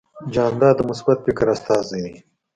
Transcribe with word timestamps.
جانداد 0.33 0.75
د 0.79 0.87
مثبت 0.89 1.17
فکر 1.25 1.45
استازی 1.55 1.99
دی. 2.05 2.13